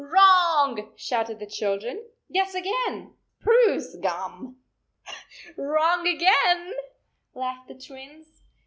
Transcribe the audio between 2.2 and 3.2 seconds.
Guess again."